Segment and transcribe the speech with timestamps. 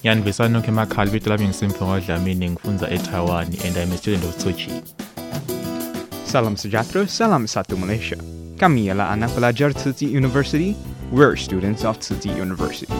[0.00, 4.52] ngiyanivisana nokho emakhala ibito lami ngisimphiwe kwadlamini ngifunza etaiwan and i'm a student of Tzu
[4.52, 4.70] Chi
[6.24, 8.16] salam sujatro salam satu malaysia
[8.58, 10.74] kami ialah anak pelajar Tsinghua University.
[11.14, 12.92] We're students of Tsinghua University.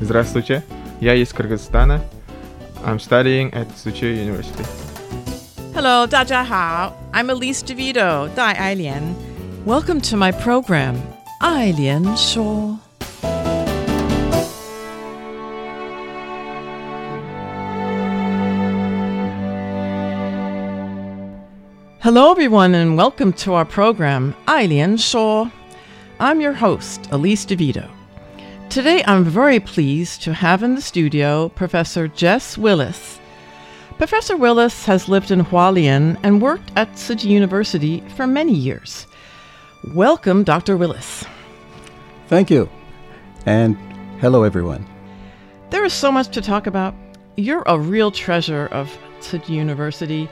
[0.00, 0.64] Здравствуйте,
[1.00, 2.00] я из Кыргызстана.
[2.84, 4.64] I'm studying at Tzu Chi University.
[5.74, 6.96] Hello, 大家好.
[7.12, 9.14] I'm Elise DeVito, Dai Ailian.
[9.66, 10.96] Welcome to my program,
[11.42, 12.87] Ailian Shaw.
[22.10, 25.50] Hello, everyone, and welcome to our program, Ai Shaw.
[26.18, 27.86] I'm your host, Elise DeVito.
[28.70, 33.20] Today, I'm very pleased to have in the studio Professor Jess Willis.
[33.98, 39.06] Professor Willis has lived in Hualien and worked at Tzu University for many years.
[39.92, 40.78] Welcome, Dr.
[40.78, 41.26] Willis.
[42.28, 42.70] Thank you.
[43.44, 43.76] And
[44.22, 44.86] hello, everyone.
[45.68, 46.94] There is so much to talk about.
[47.36, 50.26] You're a real treasure of Tzu University.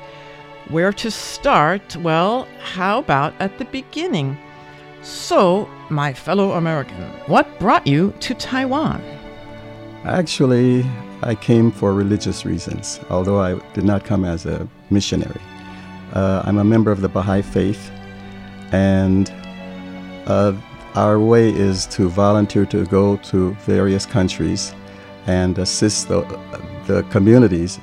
[0.69, 1.95] Where to start?
[1.97, 4.37] Well, how about at the beginning?
[5.01, 9.01] So, my fellow American, what brought you to Taiwan?
[10.05, 10.85] Actually,
[11.23, 15.41] I came for religious reasons, although I did not come as a missionary.
[16.13, 17.93] Uh, I'm a member of the Baha'i Faith,
[18.73, 19.33] and
[20.27, 20.53] uh,
[20.97, 24.75] our way is to volunteer to go to various countries
[25.29, 26.23] and assist the,
[26.87, 27.79] the communities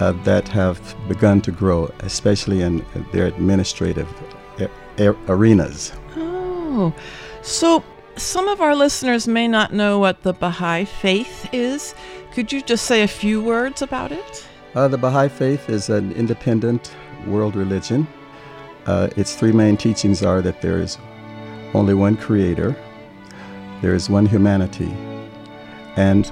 [0.00, 4.08] uh, that have begun to grow, especially in their administrative
[4.58, 5.92] a- a- arenas.
[6.16, 6.92] Oh,
[7.42, 7.82] so
[8.16, 11.94] some of our listeners may not know what the Baha'i Faith is.
[12.32, 14.46] Could you just say a few words about it?
[14.74, 16.92] Uh, the Baha'i Faith is an independent
[17.26, 18.06] world religion.
[18.86, 20.98] Uh, its three main teachings are that there is
[21.74, 22.76] only one creator,
[23.82, 24.90] there is one humanity,
[25.96, 26.30] and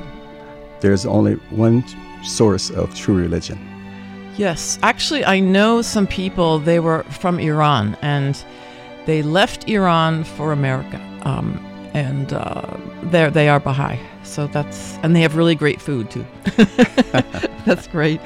[0.81, 1.85] there's only one
[2.23, 3.59] source of true religion.
[4.37, 8.43] Yes, actually, I know some people, they were from Iran and
[9.07, 11.01] they left Iran for America.
[11.23, 11.59] Um,
[11.95, 13.99] and uh, there they are Baha'i.
[14.23, 16.27] So that's, and they have really great food too.
[17.65, 18.21] that's great.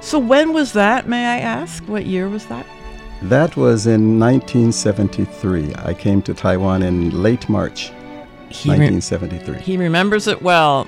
[0.00, 1.82] So when was that, may I ask?
[1.84, 2.64] What year was that?
[3.22, 5.74] That was in 1973.
[5.76, 7.90] I came to Taiwan in late March
[8.48, 9.58] He re- 1973.
[9.58, 10.86] He remembers it well.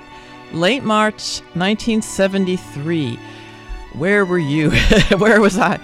[0.53, 3.19] Late March 1973.
[3.95, 4.71] Where were you?
[5.19, 5.81] Where was I?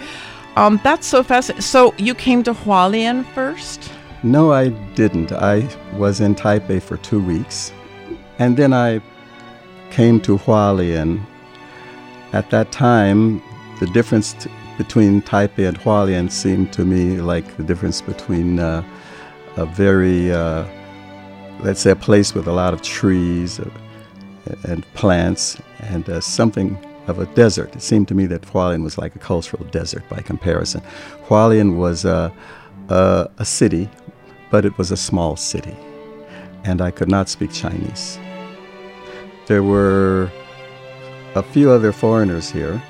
[0.57, 1.63] Um, that's so fascinating.
[1.63, 3.91] So you came to Hualien first?
[4.23, 5.33] No, I didn't.
[5.33, 7.73] I was in Taipei for two weeks.
[8.39, 9.01] And then I
[9.91, 11.25] came to Hualien.
[12.33, 13.43] At that time,
[13.81, 18.83] the difference t- between Taipei and Hualien seemed to me like the difference between uh,
[19.57, 20.67] a very, uh,
[21.61, 23.61] let's say, a place with a lot of trees
[24.65, 27.75] and plants and uh, something of a desert.
[27.75, 30.83] It seemed to me that Hualien was like a cultural desert by comparison.
[31.27, 32.31] Hualien was uh,
[32.89, 33.89] a city,
[34.51, 35.77] but it was a small city,
[36.65, 38.19] and I could not speak Chinese.
[39.47, 40.31] There were
[41.35, 42.83] a few other foreigners here,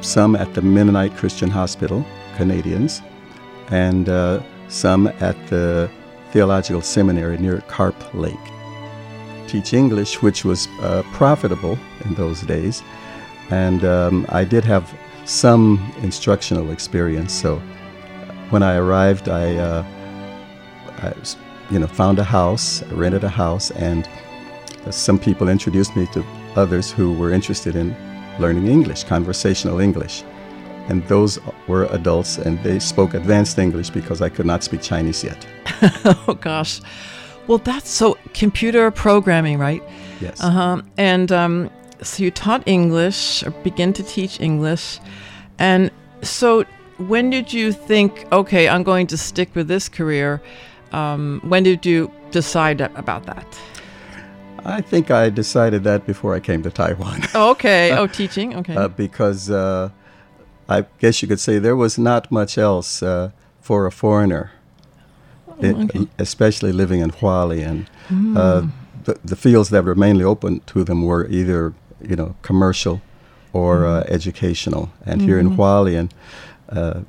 [0.00, 2.04] some at the Mennonite Christian Hospital,
[2.36, 3.02] Canadians,
[3.70, 5.90] and uh, some at the
[6.32, 8.53] Theological Seminary near Carp Lake.
[9.46, 12.82] Teach English, which was uh, profitable in those days,
[13.50, 14.92] and um, I did have
[15.24, 17.32] some instructional experience.
[17.32, 17.56] So
[18.50, 19.84] when I arrived, I, uh,
[21.02, 21.14] I
[21.70, 24.08] you know, found a house, I rented a house, and
[24.90, 26.24] some people introduced me to
[26.56, 27.96] others who were interested in
[28.38, 30.24] learning English, conversational English.
[30.88, 35.24] And those were adults, and they spoke advanced English because I could not speak Chinese
[35.24, 35.46] yet.
[36.28, 36.80] oh gosh.
[37.46, 39.82] Well, that's so computer programming, right?
[40.20, 40.42] Yes.
[40.42, 40.82] Uh huh.
[40.96, 41.70] And um,
[42.02, 45.00] so you taught English or begin to teach English,
[45.58, 45.90] And
[46.22, 46.64] so,
[46.98, 50.40] when did you think, okay, I'm going to stick with this career?
[50.92, 53.46] Um, when did you decide about that?
[54.64, 57.22] I think I decided that before I came to Taiwan.
[57.34, 57.92] Oh, okay.
[57.98, 58.56] Oh, teaching.
[58.56, 58.74] Okay.
[58.76, 59.90] Uh, because uh,
[60.68, 63.30] I guess you could say there was not much else uh,
[63.60, 64.50] for a foreigner,
[65.62, 67.86] Oh, it- especially living in Hualien.
[68.08, 68.36] Mm.
[68.36, 68.66] Uh,
[69.04, 73.00] the, the fields that were mainly open to them were either, you know, commercial
[73.52, 74.90] or uh, educational.
[75.06, 75.56] And here in Mhm.
[75.56, 76.10] Hualien,
[76.70, 77.00] uh,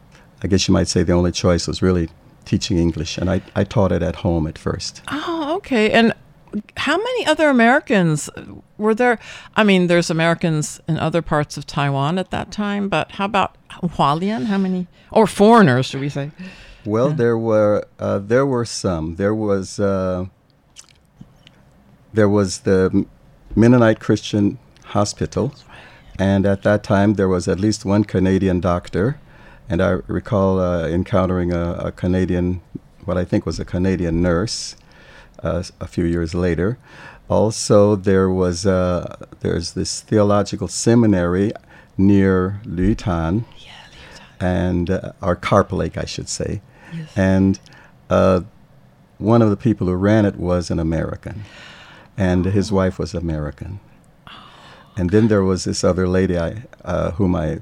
[0.44, 2.10] I guess you might say the only choice was really
[2.44, 3.18] teaching English.
[3.18, 5.02] And I, I taught it at home at first.
[5.12, 5.90] Oh, okay.
[5.92, 6.14] And
[6.78, 8.30] how many other Americans
[8.78, 9.18] were there?
[9.56, 13.56] I mean, there's Americans in other parts of Taiwan at that time, but how about
[13.82, 14.46] Hualien?
[14.46, 14.88] How many?
[15.12, 16.32] Or foreigners, should we say?
[16.86, 19.16] Well, there were uh, there were some.
[19.16, 20.26] There was uh,
[22.14, 23.06] there was the
[23.56, 25.54] Mennonite Christian Hospital,
[26.20, 29.20] and at that time there was at least one Canadian doctor,
[29.68, 32.62] and I recall uh, encountering a, a Canadian,
[33.04, 34.76] what I think was a Canadian nurse,
[35.42, 36.78] uh, a few years later.
[37.28, 41.52] Also, there was uh, there's this theological seminary
[41.98, 43.46] near Lutan,
[44.40, 46.62] and uh, or Carp Lake, I should say.
[47.16, 47.60] And
[48.10, 48.42] uh,
[49.18, 51.44] one of the people who ran it was an American,
[52.18, 53.80] and his wife was American.
[54.98, 57.60] And then there was this other lady I, uh, whom I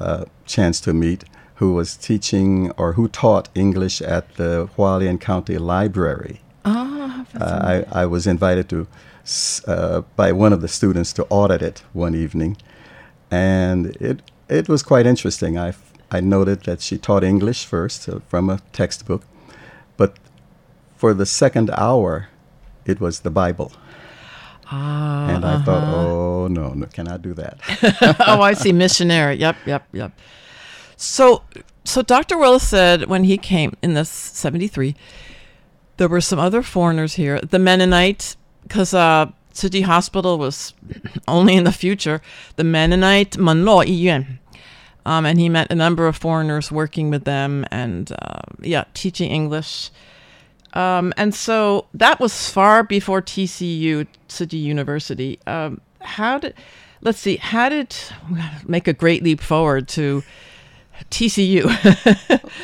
[0.00, 1.24] uh, chanced to meet,
[1.56, 6.40] who was teaching or who taught English at the Hualien County Library.
[6.64, 8.86] Ah, Uh, I, I was invited to
[9.66, 12.56] uh, by one of the students to audit it one evening,
[13.30, 15.58] and it it was quite interesting.
[15.58, 15.72] I
[16.10, 19.24] I noted that she taught English first uh, from a textbook,
[19.96, 20.16] but
[20.96, 22.28] for the second hour,
[22.86, 23.72] it was the Bible,
[24.70, 25.96] Ah, and I thought, uh-huh.
[25.96, 27.58] oh no, no, cannot do that.
[28.26, 28.72] oh, I see.
[28.72, 29.36] Missionary.
[29.36, 30.12] Yep, yep, yep.
[30.96, 31.42] So,
[31.84, 32.36] so Dr.
[32.36, 34.94] Willis said when he came in this '73,
[35.96, 37.40] there were some other foreigners here.
[37.40, 40.74] The Mennonite, because uh, Tzu Chi Hospital was
[41.28, 42.20] only in the future.
[42.56, 44.38] The Mennonite Mennuo Yiyuan.
[45.08, 49.30] Um, and he met a number of foreigners working with them and, uh, yeah, teaching
[49.30, 49.90] English.
[50.74, 55.38] Um, and so that was far before TCU, Tzu Chi University.
[55.46, 56.52] Um, how did,
[57.00, 57.96] let's see, how did,
[58.66, 60.22] make a great leap forward to
[61.10, 61.64] TCU.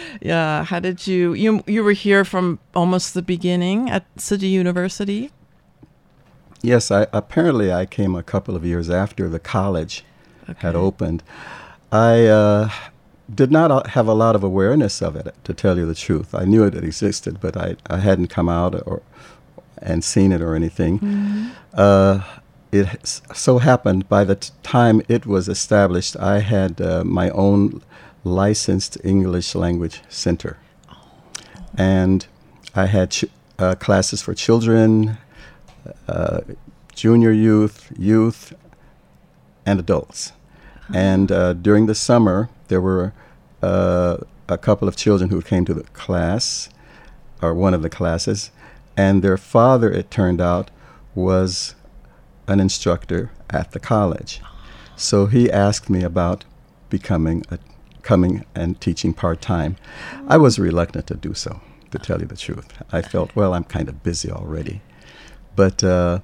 [0.20, 4.44] yeah, how did you, you, you were here from almost the beginning at Tzu Chi
[4.44, 5.30] University?
[6.60, 10.04] Yes, I, apparently I came a couple of years after the college
[10.58, 11.22] had opened.
[11.94, 12.70] I uh,
[13.32, 16.34] did not uh, have a lot of awareness of it, to tell you the truth.
[16.34, 19.02] I knew it existed, but I, I hadn't come out or
[19.78, 21.52] and seen it or anything.
[21.72, 22.20] Uh,
[22.72, 27.80] it so happened by the t- time it was established, I had uh, my own
[28.24, 30.58] licensed English language center,
[31.76, 32.26] and
[32.74, 33.26] I had ch-
[33.58, 35.18] uh, classes for children,
[36.08, 36.40] uh,
[36.94, 38.52] junior youth, youth,
[39.64, 40.32] and adults.
[40.92, 43.12] And uh, during the summer, there were
[43.62, 46.68] uh, a couple of children who came to the class,
[47.40, 48.50] or one of the classes,
[48.96, 50.70] and their father, it turned out,
[51.14, 51.74] was
[52.46, 54.40] an instructor at the college.
[54.96, 56.44] So he asked me about
[56.90, 57.58] becoming a,
[58.02, 59.76] coming and teaching part time.
[60.28, 62.68] I was reluctant to do so, to tell you the truth.
[62.92, 64.82] I felt, well, I'm kind of busy already.
[65.56, 66.20] But uh,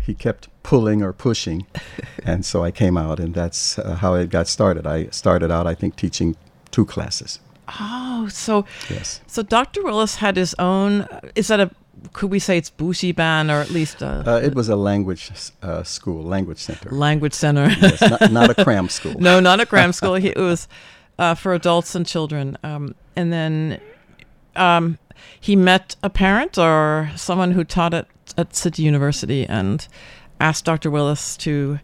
[0.00, 1.66] he kept pulling or pushing,
[2.24, 4.86] and so I came out, and that's uh, how it got started.
[4.86, 6.36] I started out, I think, teaching
[6.70, 7.40] two classes.
[7.80, 9.20] Oh, so Yes.
[9.26, 9.82] so Dr.
[9.82, 11.06] Willis had his own.
[11.34, 11.70] Is that a?
[12.12, 15.30] Could we say it's Bushiban or at least a Uh, it was a language
[15.62, 16.90] uh, school, language center.
[16.90, 17.68] language center?
[17.80, 19.14] Yes, not, not a cram school.
[19.20, 20.14] no, not a cram school.
[20.16, 20.66] He, it was
[21.18, 22.58] uh, for adults and children.
[22.64, 23.80] Um, and then
[24.56, 24.98] um,
[25.40, 29.86] he met a parent or someone who taught at at Tzu Chi University and
[30.42, 30.90] asked Dr.
[30.90, 31.78] Willis to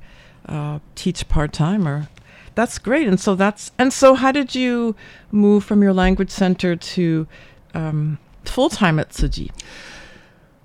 [0.47, 1.87] uh, teach part time.
[1.87, 2.09] Or
[2.55, 3.07] that's great.
[3.07, 4.95] And so that's and so how did you
[5.31, 7.27] move from your language center to
[7.75, 9.49] um, full time at Tzu Chi?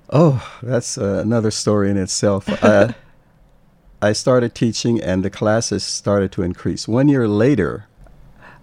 [0.10, 2.50] Oh, that's uh, another story in itself.
[2.64, 2.94] Uh,
[4.02, 6.90] I started teaching, and the classes started to increase.
[6.90, 7.88] One year later,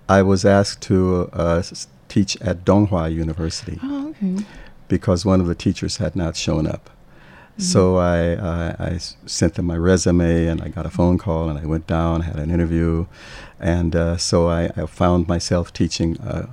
[0.06, 1.62] I was asked to uh,
[2.08, 4.44] teach at Donghua University Oh, okay.
[4.88, 6.90] because one of the teachers had not shown up.
[7.60, 11.86] So I sent them my resume, and I got a phone call, and I went
[11.86, 13.06] down, had an interview,
[13.58, 16.46] and uh, so I, I found myself teaching uh,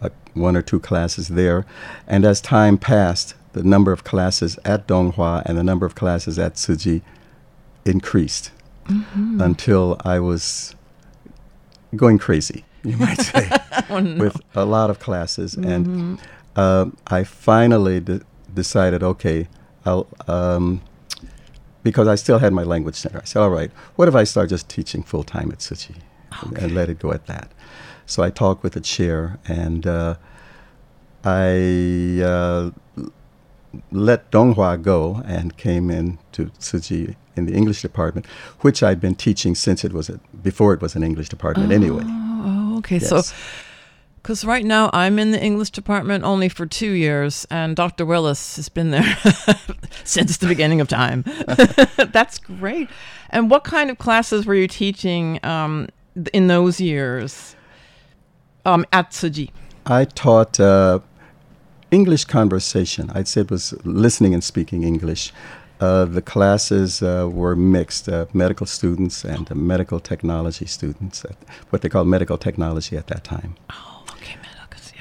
[0.00, 1.66] uh, one or two classes there.
[2.06, 6.38] And as time passed, the number of classes at Donghua and the number of classes
[6.38, 7.02] at Tzu Chi
[7.84, 8.50] increased
[9.38, 10.74] until I was
[11.94, 13.48] going crazy, you might say,
[13.88, 14.24] Oh, no.
[14.24, 15.54] with a lot of classes.
[15.54, 15.64] Mhm.
[15.74, 16.18] And
[16.56, 19.46] uh, I finally de- decided, okay,
[19.84, 20.80] um,
[21.82, 23.20] because I still had my language center.
[23.20, 26.00] I said, all right, what if I start just teaching full time at Tzu Chi
[26.42, 27.50] and, and let it go at that?
[28.06, 30.16] So I talked with the chair and uh,
[31.24, 32.70] I uh,
[33.90, 38.26] let Donghua go and came in to Tzu Chi in the English department,
[38.60, 42.02] which I'd been teaching since it was a, before it was an English department anyway.
[42.04, 42.98] Oh, okay.
[42.98, 43.32] So, Yes.
[44.22, 48.04] Because right now I'm in the English department only for two years, and Dr.
[48.04, 49.16] Willis has been there
[50.04, 51.24] since the beginning of time.
[52.12, 52.88] That's great.
[53.30, 55.88] And what kind of classes were you teaching um,
[56.32, 57.56] in those years
[58.66, 59.52] um, at Tzu Chi?
[59.86, 61.00] I taught uh,
[61.90, 63.10] English conversation.
[63.14, 65.32] I'd say it was listening and speaking English.
[65.80, 71.36] Uh, the classes uh, were mixed uh, medical students and uh, medical technology students, at
[71.70, 73.54] what they called medical technology at that time.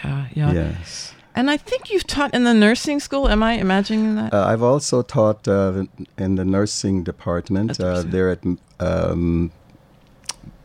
[0.04, 0.52] Yeah, yeah.
[0.54, 1.14] Yes.
[1.36, 3.30] And I think you've taught in the nursing school.
[3.30, 4.34] Am I imagining that?
[4.34, 5.86] Uh, I've also taught uh,
[6.18, 7.80] in the nursing department.
[7.80, 8.44] Uh, they're at
[8.80, 9.52] um,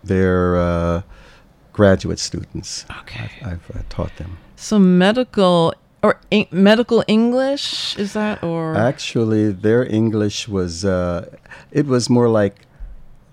[0.03, 1.03] they're uh,
[1.73, 2.87] graduate students.
[3.01, 3.31] Okay.
[3.43, 4.39] I've, I've uh, taught them.
[4.57, 11.29] so medical or en- medical English is that or Actually, their English was uh,
[11.71, 12.57] it was more like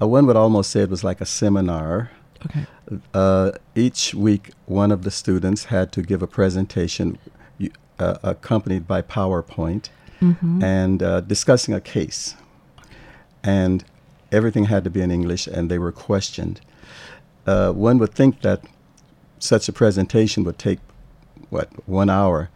[0.01, 2.11] uh, one would almost say it was like a seminar.
[2.45, 2.65] Okay.
[3.13, 7.17] Uh, each week, one of the students had to give a presentation
[7.99, 9.89] uh, accompanied by PowerPoint
[10.21, 10.63] Mhm.
[10.63, 12.35] and uh, discussing a case.
[13.43, 13.83] And
[14.31, 16.61] everything had to be in English, and they were questioned.
[17.47, 18.63] Uh, one would think that
[19.39, 20.79] such a presentation would take,
[21.49, 22.49] what, one hour,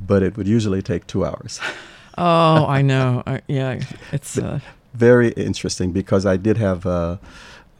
[0.00, 1.60] but it would usually take two hours.
[2.18, 3.22] Oh, I know.
[3.26, 3.80] I, yeah,
[4.12, 4.60] it's uh,
[4.92, 6.84] very interesting because I did have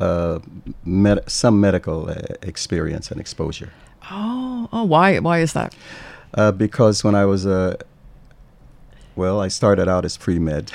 [0.02, 0.38] uh, uh,
[0.84, 3.70] med- some medical uh, experience and exposure.
[4.10, 5.74] oh oh why why is that?
[6.34, 7.76] Uh, because when I was a,
[9.16, 10.72] well, I started out as pre med.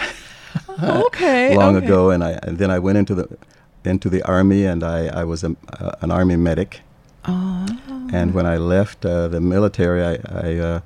[0.84, 1.86] Okay, long okay.
[1.86, 3.38] ago, and I and then I went into the
[3.84, 6.82] into the army, and I I was a, uh, an army medic.
[7.26, 7.66] Oh.
[8.14, 10.80] And when I left uh, the military, I, I uh,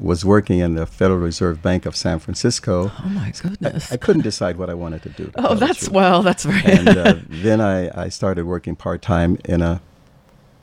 [0.00, 2.90] was working in the Federal Reserve Bank of San Francisco.
[3.04, 3.92] Oh my goodness!
[3.92, 5.26] I, couldn't decide what I wanted to do.
[5.26, 5.90] to Oh, that's- truth.
[5.92, 6.64] well, that's right.
[6.66, 9.80] And uh, then I, I started working part time in a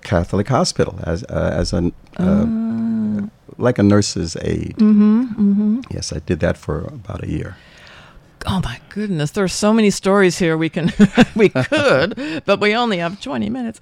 [0.03, 3.27] Catholic hospital as uh, as an uh,
[3.58, 4.75] like a nurse's aide.
[4.77, 5.22] Mm-hmm.
[5.24, 5.79] Mm-hmm.
[5.91, 7.58] Yes, I did that for about a year.
[8.46, 9.32] Oh my goodness!
[9.32, 10.58] There are so many stories here.
[10.58, 10.91] We can
[11.36, 13.82] we could, but we only have twenty minutes.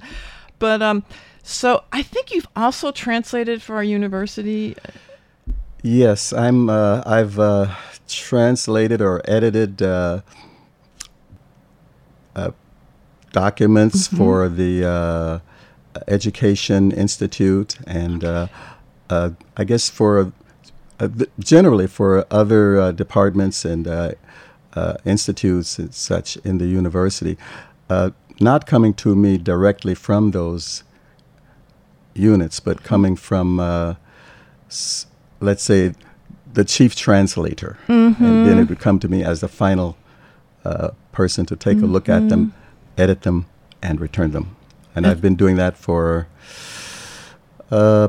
[0.59, 1.03] But um,
[1.43, 4.75] so I think you've also translated for our university.
[5.89, 6.67] Yes, I'm.
[6.67, 7.67] Uh, I've uh,
[8.07, 10.21] translated or edited uh,
[12.35, 12.49] uh,
[13.31, 14.17] documents Mhm.
[14.17, 15.39] for the uh,
[16.07, 18.47] Education Institute, and uh,
[19.11, 20.31] uh, I guess for
[20.99, 24.11] uh, generally for other uh, departments and uh,
[24.73, 27.37] uh, institutes and such in the university,
[27.91, 30.83] uh, not coming to me directly from those
[32.15, 33.93] units, but coming from, uh,
[34.67, 35.05] s-
[35.39, 35.93] let's say,
[36.53, 37.77] the chief translator.
[37.87, 38.15] And
[38.45, 39.97] then it would come to me as the final
[40.63, 42.53] uh, person to take a look at them,
[42.97, 43.45] edit them,
[43.81, 44.55] and return them.
[44.95, 46.27] And And- I've been doing that for
[47.71, 48.07] uh,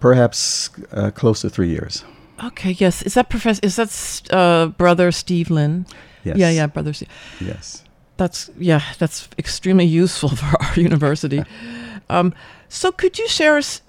[0.00, 2.04] perhaps uh, close to three years.
[2.42, 2.72] Okay.
[2.72, 3.02] Yes.
[3.02, 3.60] Is that professor?
[3.62, 5.86] Is that uh, brother Steve Lynn?
[6.24, 6.36] Yes.
[6.36, 6.50] Yeah.
[6.50, 6.66] Yeah.
[6.66, 7.08] Brother Steve.
[7.40, 7.84] Yes.
[8.16, 8.82] That's yeah.
[8.98, 11.42] That's extremely useful for our university.
[12.10, 12.34] Um,
[12.68, 13.80] so could you share us?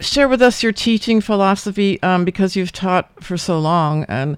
[0.00, 4.36] Share with us your teaching philosophy um, because you've taught for so long, and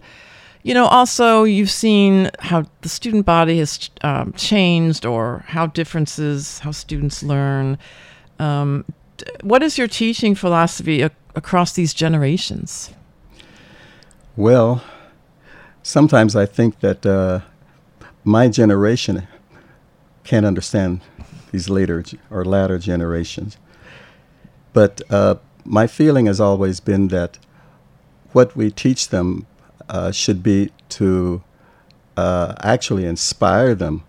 [0.63, 6.61] you know also you've seen how the student body has um, changed, or how differences,
[6.61, 7.77] how students learn.
[8.39, 8.85] Um,
[9.43, 12.91] what is your teaching philosophy ac- across these generations?
[14.37, 14.85] Well,
[15.83, 17.41] sometimes I think that uh,
[18.23, 19.27] my generation
[20.23, 21.01] can't understand
[21.51, 23.57] these later or latter generations.
[24.73, 27.39] But uh, my feeling has always been that
[28.33, 29.47] what we teach them
[29.89, 31.43] uh, should be to
[32.17, 34.03] uh, actually inspire them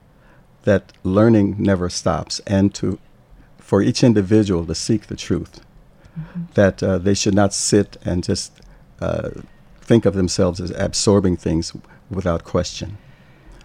[0.63, 2.99] that learning never stops and to
[3.59, 5.61] for each individual to seek the truth.
[6.55, 8.51] That uh, they should not sit and just
[8.99, 9.29] uh,
[9.79, 11.73] think of themselves as absorbing things
[12.09, 12.97] without question.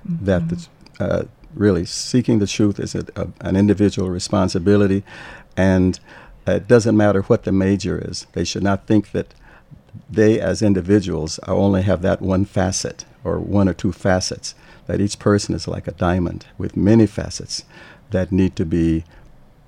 [0.04, 0.68] That the,
[1.00, 1.24] uh,
[1.54, 5.04] really seeking the truth is a, a, an individual responsibility,
[5.56, 5.98] and
[6.46, 8.26] it doesn't matter what the major is.
[8.32, 9.34] They should not think that
[10.10, 14.54] they, as individuals, only have that one facet or one or two facets.
[14.86, 17.64] That each person is like a diamond with many facets
[18.10, 19.04] that need to be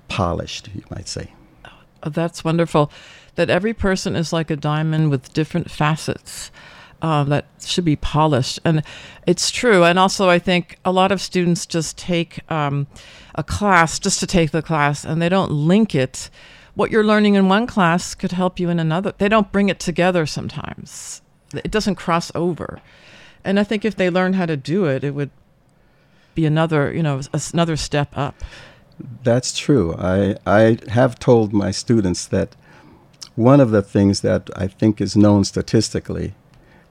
[0.07, 1.33] polished, you might say.
[2.03, 2.91] Oh, that's wonderful.
[3.35, 6.51] That every person is like a diamond with different facets.
[7.01, 8.59] Uh, that should be polished.
[8.65, 8.83] And
[9.25, 9.83] it's true.
[9.83, 12.87] And also, I think a lot of students just take um,
[13.35, 16.29] a class just to take the class and they don't link it.
[16.77, 19.11] What you're learning in one class could help you in another.
[19.17, 22.81] They don't bring it together sometimes, it doesn't cross over.
[23.43, 25.31] And I think if they learn how to do it, it would
[26.35, 28.43] be another, you know, another step up.
[29.23, 29.95] That's true.
[29.97, 32.55] I, I have told my students that
[33.35, 36.35] one of the things that I think is known statistically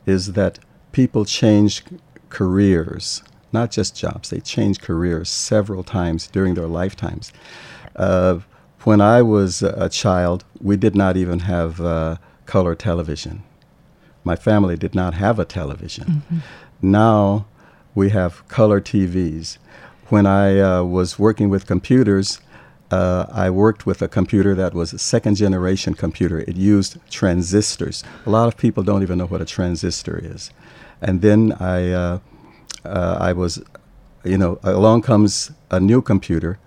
[0.05, 0.59] is that
[0.91, 1.85] people change
[2.29, 7.33] careers, not just jobs, they change careers several times during their lifetimes.
[7.95, 8.41] Uh,
[8.87, 13.43] when I was a child, we did not even have uh, color television.
[14.23, 16.05] My family did not have a television.
[16.07, 16.39] Mm-hmm.
[16.83, 17.47] Now
[17.97, 19.59] we have color TVs.
[20.09, 22.39] When I uh, was working with computers,
[22.93, 26.39] uh, I worked with a computer that was a second generation computer.
[26.39, 28.05] It used transistors.
[28.25, 30.53] A lot of people don't even know what a transistor is.
[31.03, 32.19] And then I, uh,
[32.85, 33.61] uh, I was,
[34.23, 36.61] you know, along comes a new computer,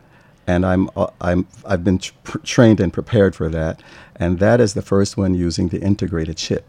[0.49, 3.81] and I'm, uh, I'm, I've been tr- trained and prepared for that.
[4.15, 6.65] And that is the first one using the integrated chip.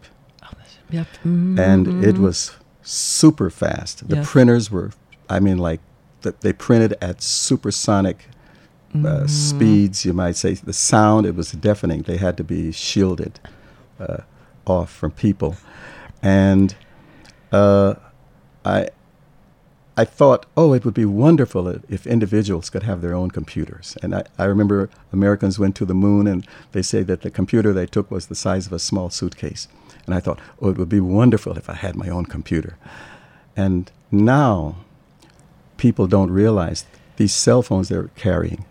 [0.91, 1.07] Yep.
[1.07, 1.59] Mm-hmm.
[1.59, 2.51] And it was
[2.83, 4.07] super fast.
[4.07, 4.31] The yes.
[4.31, 4.91] printers were,
[5.29, 5.79] I mean, like,
[6.21, 8.27] the, they printed at supersonic
[8.93, 9.27] uh, mm-hmm.
[9.27, 10.53] speeds, you might say.
[10.53, 12.03] The sound, it was deafening.
[12.03, 13.39] They had to be shielded
[13.99, 14.17] uh,
[14.65, 15.55] off from people.
[16.21, 16.75] And
[17.51, 17.95] uh,
[18.63, 18.89] I,
[19.97, 23.97] I thought, oh, it would be wonderful if individuals could have their own computers.
[24.01, 27.73] And I, I remember Americans went to the moon and they say that the computer
[27.73, 29.67] they took was the size of a small suitcase.
[30.05, 32.77] And I thought, oh, it would be wonderful if I had my own computer.
[33.55, 34.77] And now
[35.77, 36.85] people don't realize
[37.17, 38.65] these cell phones they're carrying,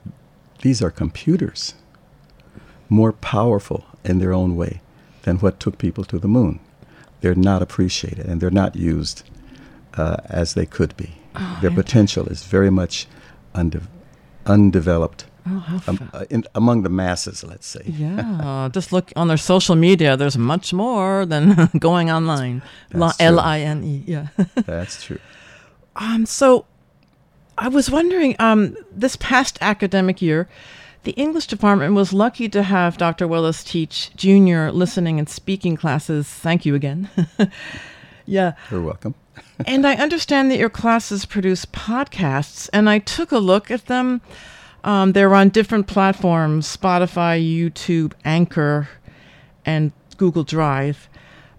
[0.62, 1.74] these are computers,
[2.88, 4.80] more powerful in their own way
[5.22, 6.60] than what took people to the moon.
[7.20, 9.22] They're not appreciated and they're not used
[9.96, 11.14] uh, as they could be.
[11.36, 13.06] Oh, their potential is very much
[13.54, 13.86] unde-
[14.46, 15.26] undeveloped.
[15.46, 17.82] Oh, um, uh, in, among the masses, let's say.
[17.86, 20.16] Yeah, just look on their social media.
[20.16, 22.62] There's much more than going online.
[22.92, 24.02] L I N E.
[24.06, 25.18] Yeah, that's true.
[25.96, 26.66] Um, so
[27.58, 30.48] I was wondering, um, this past academic year,
[31.04, 33.26] the English department was lucky to have Dr.
[33.26, 36.28] Willis teach junior listening and speaking classes.
[36.28, 37.08] Thank you again.
[38.26, 38.52] yeah.
[38.70, 39.14] You're welcome.
[39.66, 44.20] And I understand that your classes produce podcasts, and I took a look at them.
[44.84, 48.88] Um, they're on different platforms Spotify, YouTube, Anchor,
[49.64, 51.08] and Google Drive.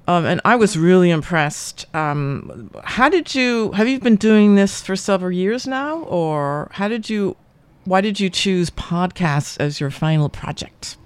[0.07, 1.85] Um, and I was really impressed.
[1.95, 6.87] Um, how did you have you been doing this for several years now, or how
[6.87, 7.37] did you?
[7.85, 10.97] Why did you choose podcasts as your final project?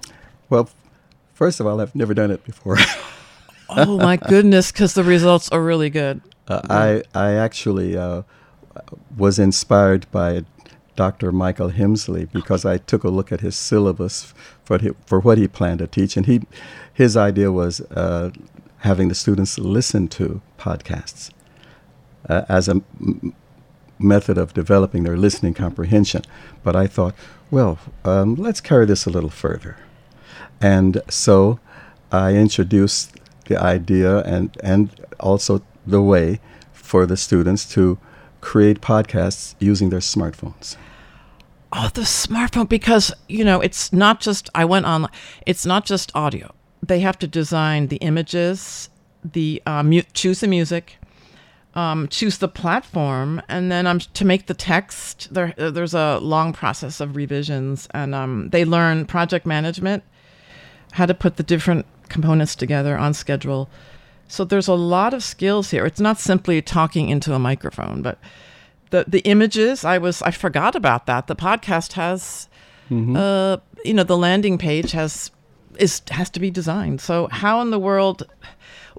[0.49, 0.69] Well,
[1.33, 2.77] first of all, I've never done it before.
[3.69, 4.71] oh my goodness!
[4.71, 6.21] Because the results are really good.
[6.47, 8.23] Uh, I I actually uh,
[9.17, 10.45] was inspired by
[10.95, 11.31] Dr.
[11.31, 15.79] Michael Hemsley because I took a look at his syllabus for for what he planned
[15.79, 16.41] to teach, and he
[16.93, 18.31] his idea was uh,
[18.79, 21.31] having the students listen to podcasts
[22.29, 23.33] uh, as a m-
[23.99, 26.21] method of developing their listening comprehension.
[26.63, 27.15] But I thought,
[27.51, 29.77] well, um, let's carry this a little further.
[30.61, 31.59] And so
[32.11, 33.15] I introduced
[33.47, 36.39] the idea and, and also the way
[36.73, 37.97] for the students to
[38.41, 40.77] create podcasts using their smartphones.
[41.73, 45.07] Oh, the smartphone, because, you know, it's not just, I went on,
[45.45, 46.53] it's not just audio
[46.87, 48.89] they have to design the images,
[49.23, 50.97] the uh, mu- choose the music,
[51.73, 55.33] um, choose the platform, and then um, to make the text.
[55.33, 60.03] There, uh, there's a long process of revisions, and um, they learn project management,
[60.93, 63.69] how to put the different components together on schedule.
[64.27, 65.85] So there's a lot of skills here.
[65.85, 68.17] It's not simply talking into a microphone, but
[68.89, 69.85] the the images.
[69.85, 71.27] I was I forgot about that.
[71.27, 72.49] The podcast has,
[72.89, 73.15] mm-hmm.
[73.15, 75.31] uh, you know, the landing page has
[75.77, 77.01] is has to be designed.
[77.01, 78.23] So how in the world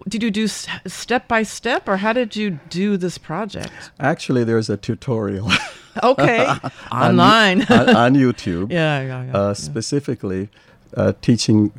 [0.09, 3.91] did you do step by step, or how did you do this project?
[3.99, 5.51] Actually, there's a tutorial.
[6.03, 6.47] okay,
[6.93, 8.71] online on, on, YouTube.
[8.71, 9.53] yeah, yeah, yeah, uh, yeah.
[9.55, 10.49] Specifically,
[10.97, 11.73] uh, teaching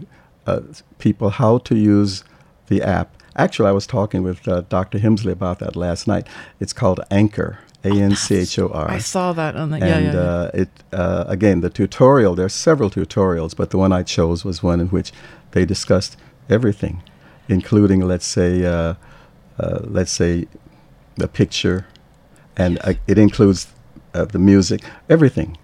[0.46, 0.62] uh,
[0.98, 2.24] people how to use
[2.68, 3.14] the app.
[3.38, 4.98] Actually, I was talking with uh, Dr.
[4.98, 6.28] Hemsley about that last night.
[6.60, 7.60] It's called Anchor.
[7.84, 8.90] A N C H O R.
[8.90, 10.20] I saw that on the and, yeah, yeah, yeah.
[10.20, 12.34] Uh, it uh, again the tutorial.
[12.36, 15.12] There are several tutorials, but the one I chose was one in which
[15.52, 16.18] they discussed
[16.50, 17.04] everything,
[17.48, 18.96] including let's say uh,
[19.60, 20.48] uh let's say
[21.16, 21.86] the picture,
[22.58, 23.68] and uh, it includes
[24.14, 25.58] uh, the music, everything.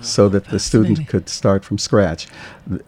[0.00, 2.26] so that the student could start from scratch.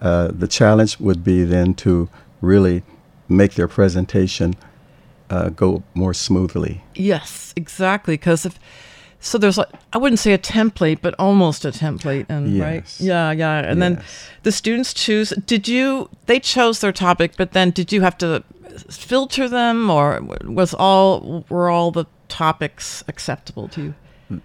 [0.01, 2.09] Uh, the challenge would be then to
[2.41, 2.81] really
[3.29, 4.55] make their presentation
[5.29, 6.83] uh, go more smoothly.
[6.95, 8.15] Yes, exactly.
[8.15, 8.59] Because if
[9.21, 12.61] so, there's like I wouldn't say a template, but almost a template, and Yes.
[12.61, 13.59] right, yeah, yeah.
[13.59, 14.01] And then
[14.43, 15.29] the students choose.
[15.45, 16.09] Did you?
[16.25, 18.43] They chose their topic, but then did you have to
[18.89, 23.93] filter them, or was all were all the topics acceptable to you?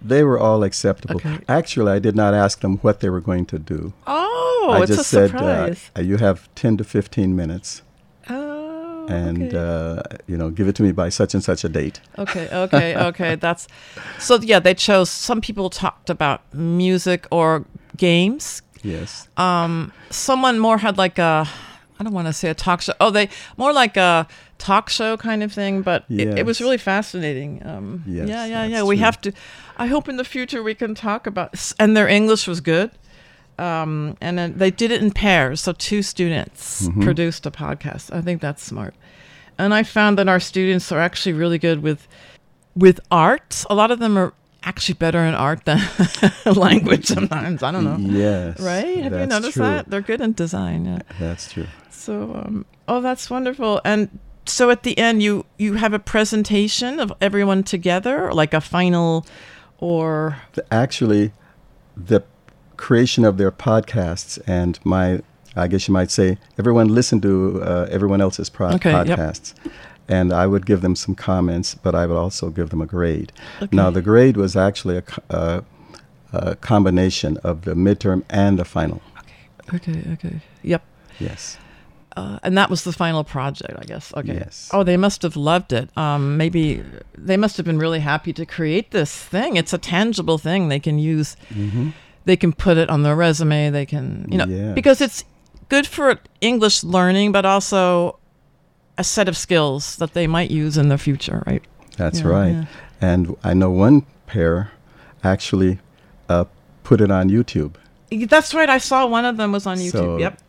[0.01, 1.17] They were all acceptable.
[1.17, 1.37] Okay.
[1.47, 3.93] Actually, I did not ask them what they were going to do.
[4.07, 5.91] Oh, I it's just a said, surprise.
[5.95, 7.83] Uh, you have 10 to 15 minutes.
[9.09, 11.99] Oh, and, uh, you know, give it to me by such and such a date.
[12.17, 13.35] Okay, okay, okay.
[13.35, 13.67] That's
[14.19, 14.37] so.
[14.41, 15.09] Yeah, they chose.
[15.09, 17.65] Some people talked about music or
[17.97, 18.61] games.
[18.83, 19.27] Yes.
[19.37, 21.47] Um, someone more had like a,
[21.99, 22.93] I don't want to say a talk show.
[22.99, 24.27] Oh, they more like a
[24.59, 25.81] talk show kind of thing.
[25.81, 27.65] But it, it was really fascinating.
[27.65, 28.83] Um, Yes, yeah, yeah, yeah.
[28.83, 29.03] We true.
[29.05, 29.31] have to.
[29.77, 31.73] I hope in the future we can talk about.
[31.79, 32.91] And their English was good.
[33.57, 37.03] Um, and then they did it in pairs, so two students Mhm.
[37.03, 38.13] produced a podcast.
[38.13, 38.93] I think that's smart.
[39.57, 42.07] And I found that our students are actually really good with
[42.75, 43.63] with art.
[43.69, 45.79] A lot of them are actually better in art than
[46.45, 47.63] language sometimes.
[47.63, 47.97] I don't know.
[47.97, 49.01] Yes, Right?
[49.03, 49.63] Have you noticed true.
[49.63, 49.89] that?
[49.89, 50.85] They're good in design.
[50.85, 50.99] Yeah.
[51.19, 51.67] That's true.
[51.89, 53.79] So, um, oh, that's wonderful.
[53.85, 54.09] And
[54.45, 59.25] so at the end, you you have a presentation of everyone together, like a final,
[59.77, 60.37] or
[60.69, 61.31] Actually,
[61.95, 62.23] the
[62.77, 65.21] creation of their podcasts and my,
[65.55, 69.07] I guess you might say, everyone listened to uh, everyone else's pro- Okay, yep.
[69.07, 69.53] podcasts.
[70.07, 73.31] And I would give them some comments, but I would also give them a grade.
[73.61, 73.75] Okay.
[73.75, 75.61] Now, the grade was actually a, co- uh,
[76.31, 79.01] a combination of the midterm and the final.
[79.73, 80.41] okay, okay, okay.
[80.61, 80.83] yep.
[81.19, 81.57] Yes.
[82.17, 84.13] Uh, and that was the final project, I guess.
[84.15, 84.35] Okay.
[84.35, 84.69] Yes.
[84.71, 85.89] Oh, they must have loved it.
[85.97, 86.81] Um, maybe
[87.17, 89.57] they must have been really happy to create this thing.
[89.57, 91.35] It's a tangible thing they can use.
[91.49, 91.93] Mhm.
[92.25, 93.69] They can put it on their resume.
[93.69, 94.75] They can, you know, Yes.
[94.75, 95.23] because it's
[95.69, 98.17] good for English learning, but also
[98.97, 101.63] a set of skills that they might use in the future, right?
[101.97, 102.51] That's Yeah, right.
[102.53, 102.65] yeah.
[103.01, 104.71] And I know one pair
[105.23, 105.79] actually
[106.29, 106.45] uh,
[106.83, 107.73] put it on YouTube.
[108.29, 108.69] That's right.
[108.69, 109.91] I saw one of them was on YouTube.
[109.91, 110.39] So, yep.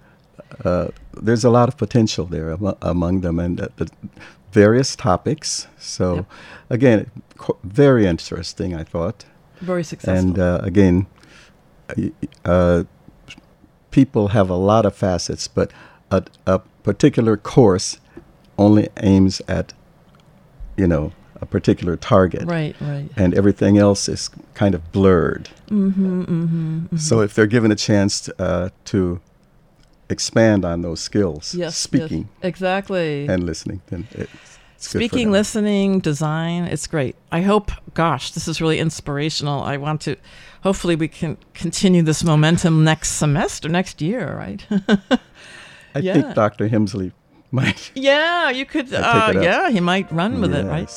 [0.64, 0.88] Uh,
[1.20, 3.90] there's a lot of potential there amo- among them and uh, the
[4.52, 5.66] various topics.
[5.78, 6.26] So,
[6.70, 9.24] again, qu- very interesting, I thought.
[9.60, 10.18] Very successful.
[10.28, 11.06] And uh, again,
[12.44, 12.84] uh,
[13.90, 15.72] people have a lot of facets, but
[16.10, 17.98] a, a particular course
[18.58, 19.72] only aims at,
[20.76, 22.44] you know, a particular target.
[22.44, 23.08] Right, right.
[23.16, 25.50] And everything else is kind of blurred.
[25.68, 29.20] Mm-hmm, mm-hmm, So if they're given a chance uh, to
[30.08, 33.26] expand on those skills, Yes, yes, speaking exactly.
[33.26, 34.30] and listening, then it's,
[34.76, 37.16] it's good for Speaking, listening, design, it's great.
[37.32, 39.62] I hope, gosh, this is really inspirational.
[39.62, 40.16] I want to,
[40.66, 44.66] hopefully, we can continue this momentum next semester, next year, right?
[45.94, 46.14] I yeah.
[46.14, 46.68] think Dr.
[46.68, 47.12] Hemsley
[47.52, 47.92] might.
[48.10, 48.92] Yeah, you could.
[48.92, 49.44] Uh, take it up.
[49.44, 50.90] yeah, he might run with it, right?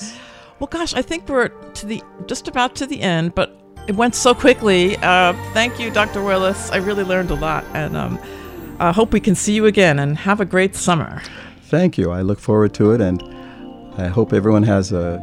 [0.60, 3.50] Well, gosh, I think we're to the just about to the end, but
[3.88, 4.98] it went so quickly.
[4.98, 6.24] Uh, thank you, Dr.
[6.24, 6.72] Willis.
[6.72, 8.20] I really learned a lot, and um,
[8.80, 10.00] I hope we can see you again.
[10.00, 11.22] And have a great summer.
[11.66, 12.10] Thank you.
[12.10, 13.22] I look forward to it, and
[14.02, 15.22] I hope everyone has a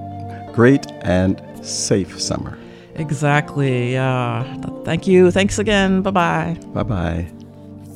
[0.55, 1.35] great and
[1.67, 2.57] safe summer.
[2.99, 3.97] Exactly.
[3.97, 4.43] Uh,
[4.85, 5.31] thank you.
[5.31, 6.03] Thanks again.
[6.03, 6.57] Bye bye.
[6.73, 7.27] Bye bye.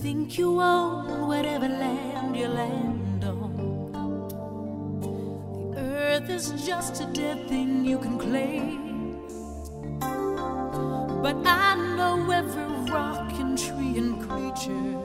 [0.02, 3.52] Think you own whatever land you land on.
[5.72, 8.80] The earth is just a dead thing you can claim.
[11.22, 14.98] But I know every rock and tree and creature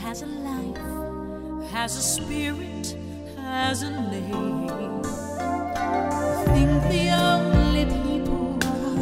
[0.00, 2.96] has a life, has a spirit,
[3.36, 5.02] has a name.
[6.54, 7.49] Think the only people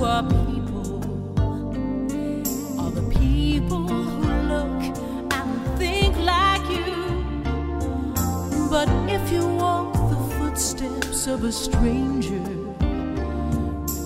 [0.04, 1.00] are people
[2.78, 4.82] are the people who look
[5.32, 6.94] and think like you.
[8.70, 12.42] But if you walk the footsteps of a stranger,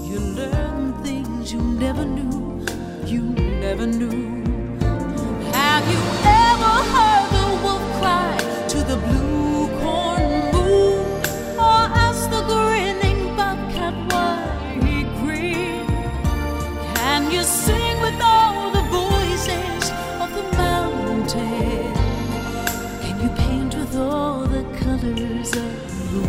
[0.08, 2.64] you learn things you never knew,
[3.04, 4.42] you never knew.
[5.52, 7.21] Have you ever heard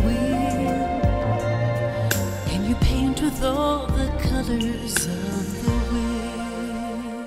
[0.04, 1.00] will?
[2.48, 7.26] Can you paint with all the colors of the wind?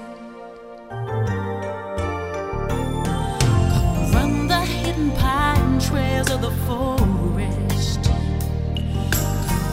[4.14, 8.04] Run the hidden pine trails of the forest.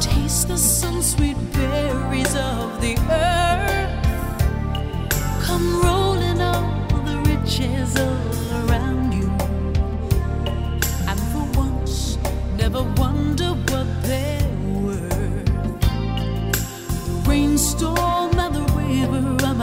[0.00, 1.36] Taste the sun, sweet.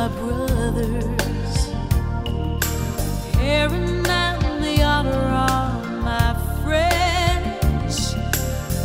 [0.02, 1.56] my brothers.
[3.38, 6.34] Hearing out the honor of my
[6.64, 8.16] friends,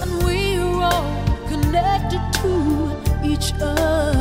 [0.02, 1.08] and we're all
[1.48, 2.52] connected to
[3.24, 4.15] each other.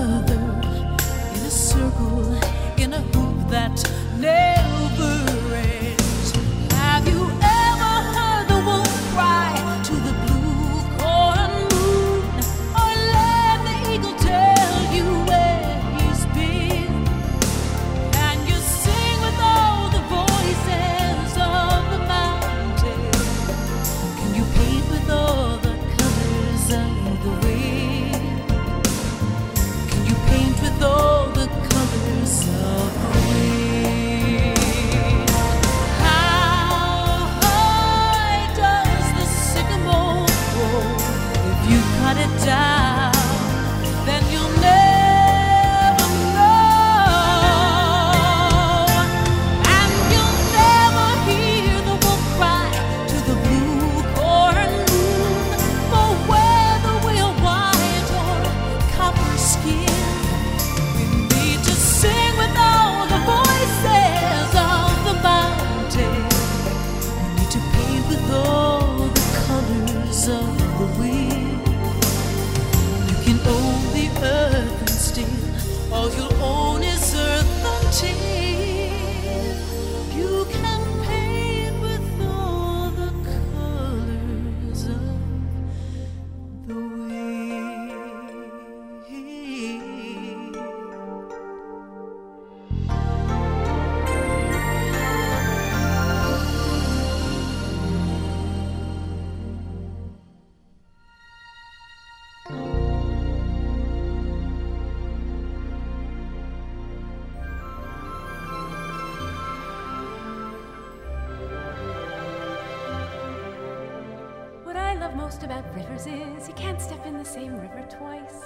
[115.25, 118.41] Most about rivers is you can't step in the same river twice.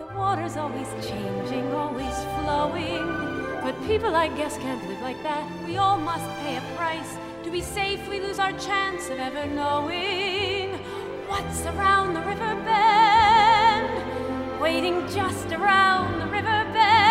[0.00, 3.06] The water's always changing, always flowing.
[3.62, 5.48] But people, I guess, can't live like that.
[5.64, 7.16] We all must pay a price.
[7.44, 10.72] To be safe, we lose our chance of ever knowing
[11.28, 17.01] what's around the river bend, waiting just around the river bend.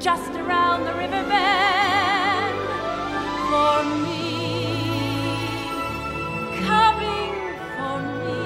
[0.00, 2.58] Just around the river bend.
[3.50, 4.64] For me,
[6.64, 7.34] coming
[7.76, 8.40] for me.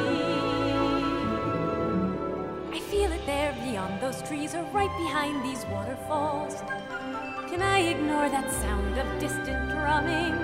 [2.72, 6.60] I feel it there beyond those trees, or right behind these waterfalls.
[7.48, 10.34] Can I ignore that sound of distant drumming?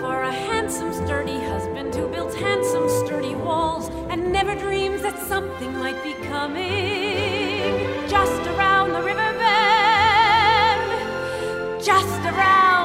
[0.00, 5.72] For a handsome, sturdy husband who builds handsome, sturdy walls and never dreams that something
[5.78, 8.06] might be coming.
[8.06, 9.37] Just around the river
[11.88, 12.77] just around